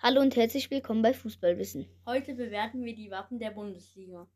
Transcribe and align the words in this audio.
Hallo 0.00 0.20
und 0.20 0.36
herzlich 0.36 0.70
willkommen 0.70 1.02
bei 1.02 1.12
Fußballwissen. 1.12 1.88
Heute 2.06 2.34
bewerten 2.34 2.84
wir 2.84 2.94
die 2.94 3.10
Wappen 3.10 3.40
der 3.40 3.50
Bundesliga. 3.50 4.28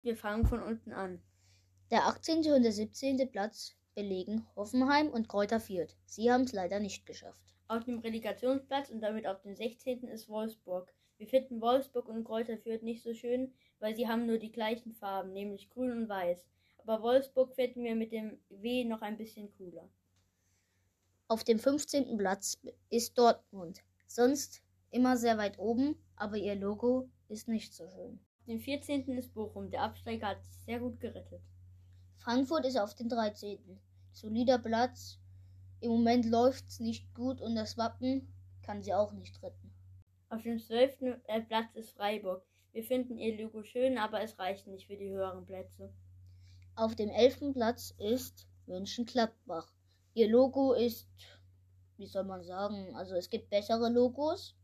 Wir 0.00 0.16
fangen 0.16 0.46
von 0.46 0.62
unten 0.62 0.92
an. 0.92 1.20
Der 1.90 2.06
18. 2.06 2.50
und 2.54 2.62
der 2.62 2.72
17. 2.72 3.30
Platz 3.30 3.76
belegen 3.94 4.46
Hoffenheim 4.56 5.08
und 5.08 5.28
Kräuter 5.28 5.60
Fürth. 5.60 5.98
Sie 6.06 6.32
haben 6.32 6.44
es 6.44 6.54
leider 6.54 6.80
nicht 6.80 7.04
geschafft. 7.04 7.42
Auf 7.68 7.84
dem 7.84 7.98
Relegationsplatz 7.98 8.88
und 8.88 9.02
damit 9.02 9.26
auf 9.26 9.42
dem 9.42 9.54
16. 9.54 10.08
ist 10.08 10.30
Wolfsburg. 10.30 10.90
Wir 11.18 11.28
finden 11.28 11.60
Wolfsburg 11.60 12.08
und 12.08 12.24
Kräuter 12.24 12.56
Fürth 12.56 12.82
nicht 12.82 13.02
so 13.02 13.12
schön, 13.12 13.52
weil 13.80 13.94
sie 13.94 14.08
haben 14.08 14.24
nur 14.24 14.38
die 14.38 14.50
gleichen 14.50 14.94
Farben, 14.94 15.34
nämlich 15.34 15.68
grün 15.68 15.90
und 15.90 16.08
weiß. 16.08 16.48
Aber 16.84 17.02
Wolfsburg 17.02 17.54
finden 17.54 17.84
wir 17.84 17.94
mit 17.94 18.12
dem 18.12 18.38
W 18.48 18.84
noch 18.84 19.02
ein 19.02 19.16
bisschen 19.16 19.52
cooler. 19.56 19.88
Auf 21.28 21.44
dem 21.44 21.58
15. 21.58 22.16
Platz 22.18 22.58
ist 22.90 23.16
Dortmund. 23.16 23.82
Sonst 24.06 24.62
immer 24.90 25.16
sehr 25.16 25.38
weit 25.38 25.58
oben, 25.58 25.96
aber 26.16 26.36
ihr 26.36 26.56
Logo 26.56 27.08
ist 27.28 27.48
nicht 27.48 27.72
so 27.72 27.88
schön. 27.88 28.18
Auf 28.40 28.46
dem 28.46 28.60
14. 28.60 29.16
ist 29.16 29.32
Bochum. 29.32 29.70
Der 29.70 29.82
Absteiger 29.82 30.28
hat 30.28 30.42
sich 30.42 30.56
sehr 30.64 30.80
gut 30.80 31.00
gerettet. 31.00 31.40
Frankfurt 32.18 32.66
ist 32.66 32.78
auf 32.78 32.94
dem 32.94 33.08
13. 33.08 33.58
Solider 34.12 34.58
Platz. 34.58 35.18
Im 35.80 35.90
Moment 35.90 36.26
läuft 36.26 36.68
es 36.68 36.80
nicht 36.80 37.14
gut 37.14 37.40
und 37.40 37.54
das 37.54 37.78
Wappen 37.78 38.28
kann 38.62 38.82
sie 38.82 38.92
auch 38.92 39.12
nicht 39.12 39.42
retten. 39.42 39.72
Auf 40.28 40.42
dem 40.42 40.58
12. 40.58 41.02
Äh, 41.26 41.42
Platz 41.42 41.74
ist 41.74 41.92
Freiburg. 41.96 42.44
Wir 42.72 42.84
finden 42.84 43.18
ihr 43.18 43.42
Logo 43.42 43.62
schön, 43.62 43.98
aber 43.98 44.22
es 44.22 44.38
reicht 44.38 44.66
nicht 44.66 44.86
für 44.86 44.96
die 44.96 45.10
höheren 45.10 45.44
Plätze. 45.44 45.92
Auf 46.74 46.96
dem 46.96 47.10
11. 47.10 47.52
Platz 47.52 47.94
ist 47.98 48.46
Mönchengladbach. 48.66 49.70
Ihr 50.14 50.30
Logo 50.30 50.72
ist, 50.72 51.06
wie 51.98 52.06
soll 52.06 52.24
man 52.24 52.42
sagen, 52.42 52.96
also 52.96 53.14
es 53.14 53.28
gibt 53.28 53.50
bessere 53.50 53.90
Logos. 53.90 54.56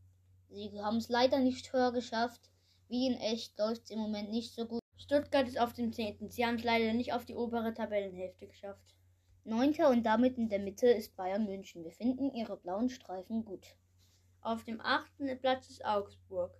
Sie 0.49 0.81
haben 0.81 0.97
es 0.97 1.07
leider 1.09 1.37
nicht 1.37 1.71
höher 1.71 1.91
geschafft. 1.91 2.49
Wie 2.87 3.05
in 3.05 3.13
echt 3.19 3.59
läuft 3.59 3.83
es 3.83 3.91
im 3.91 3.99
Moment 3.99 4.31
nicht 4.31 4.55
so 4.55 4.65
gut. 4.65 4.81
Stuttgart 4.97 5.47
ist 5.47 5.59
auf 5.59 5.73
dem 5.73 5.93
10. 5.93 6.31
Sie 6.31 6.43
haben 6.43 6.55
es 6.55 6.63
leider 6.63 6.93
nicht 6.93 7.13
auf 7.13 7.25
die 7.25 7.35
obere 7.35 7.75
Tabellenhälfte 7.75 8.47
geschafft. 8.47 8.95
Neunter 9.43 9.91
und 9.91 10.01
damit 10.03 10.39
in 10.39 10.49
der 10.49 10.59
Mitte 10.59 10.87
ist 10.87 11.15
Bayern 11.15 11.45
München. 11.45 11.83
Wir 11.83 11.91
finden 11.91 12.33
ihre 12.33 12.57
blauen 12.57 12.89
Streifen 12.89 13.45
gut. 13.45 13.75
Auf 14.41 14.63
dem 14.63 14.81
8. 14.81 15.39
Platz 15.41 15.69
ist 15.69 15.85
Augsburg. 15.85 16.59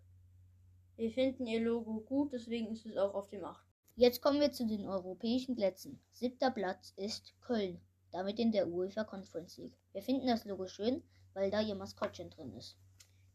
Wir 0.96 1.10
finden 1.10 1.48
ihr 1.48 1.62
Logo 1.62 2.02
gut, 2.02 2.34
deswegen 2.34 2.68
ist 2.68 2.86
es 2.86 2.98
auch 2.98 3.16
auf 3.16 3.30
dem 3.30 3.44
8. 3.44 3.69
Jetzt 4.00 4.22
kommen 4.22 4.40
wir 4.40 4.54
zu 4.54 4.66
den 4.66 4.86
europäischen 4.86 5.58
Plätzen. 5.58 6.00
Siebter 6.14 6.52
Platz 6.52 6.94
ist 6.96 7.34
Köln 7.42 7.82
damit 8.14 8.40
in 8.40 8.54
der 8.54 8.70
UEFA 8.70 9.04
Conference 9.04 9.58
League. 9.58 9.78
Wir 9.92 10.02
finden 10.02 10.26
das 10.26 10.46
Logo 10.46 10.68
schön, 10.68 11.04
weil 11.34 11.52
da 11.52 11.60
ihr 11.60 11.76
Maskottchen 11.76 12.30
drin 12.30 12.54
ist. 12.54 12.78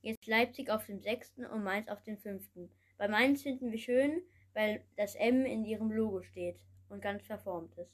Jetzt 0.00 0.26
Leipzig 0.26 0.70
auf 0.70 0.86
dem 0.86 1.02
sechsten 1.02 1.44
und 1.44 1.64
Mainz 1.64 1.88
auf 1.88 2.02
dem 2.04 2.16
fünften. 2.16 2.70
Bei 2.96 3.08
Mainz 3.08 3.42
finden 3.42 3.72
wir 3.72 3.78
schön, 3.78 4.22
weil 4.54 4.82
das 4.96 5.16
M 5.16 5.44
in 5.44 5.66
ihrem 5.66 5.90
Logo 5.90 6.22
steht 6.22 6.56
und 6.88 7.02
ganz 7.02 7.26
verformt 7.26 7.76
ist. 7.76 7.92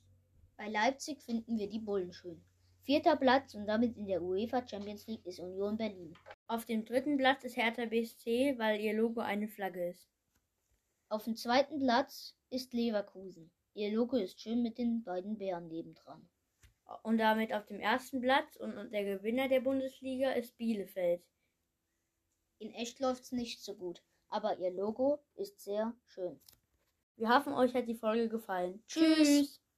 Bei 0.56 0.68
Leipzig 0.68 1.20
finden 1.22 1.58
wir 1.58 1.68
die 1.68 1.80
Bullen 1.80 2.12
schön. 2.12 2.40
Vierter 2.84 3.16
Platz 3.16 3.52
und 3.56 3.66
damit 3.66 3.96
in 3.96 4.06
der 4.06 4.22
UEFA 4.22 4.64
Champions 4.64 5.08
League 5.08 5.26
ist 5.26 5.40
Union 5.40 5.76
Berlin. 5.76 6.14
Auf 6.46 6.66
dem 6.66 6.84
dritten 6.84 7.16
Platz 7.16 7.42
ist 7.42 7.56
Hertha 7.56 7.86
BSC, 7.86 8.56
weil 8.58 8.80
ihr 8.80 8.94
Logo 8.94 9.22
eine 9.22 9.48
Flagge 9.48 9.88
ist. 9.88 10.06
Auf 11.10 11.24
dem 11.24 11.34
zweiten 11.34 11.80
Platz 11.80 12.36
ist 12.50 12.72
Leverkusen. 12.72 13.50
Ihr 13.74 13.92
Logo 13.92 14.16
ist 14.16 14.40
schön 14.40 14.62
mit 14.62 14.78
den 14.78 15.02
beiden 15.02 15.36
Bären 15.38 15.66
nebendran 15.66 16.28
und 17.02 17.18
damit 17.18 17.52
auf 17.52 17.66
dem 17.66 17.80
ersten 17.80 18.20
Platz 18.20 18.54
und, 18.54 18.78
und 18.78 18.92
der 18.92 19.04
Gewinner 19.04 19.48
der 19.48 19.60
Bundesliga 19.60 20.30
ist 20.30 20.56
Bielefeld. 20.56 21.20
In 22.58 22.72
echt 22.74 23.00
läuft 23.00 23.24
es 23.24 23.32
nicht 23.32 23.60
so 23.60 23.74
gut, 23.74 24.04
aber 24.28 24.58
ihr 24.58 24.70
Logo 24.70 25.18
ist 25.34 25.60
sehr 25.60 25.92
schön. 26.06 26.40
Wir 27.16 27.28
hoffen, 27.28 27.54
euch 27.54 27.74
hat 27.74 27.88
die 27.88 27.96
Folge 27.96 28.28
gefallen. 28.28 28.80
Tschüss. 28.86 29.16
Tschüss. 29.16 29.60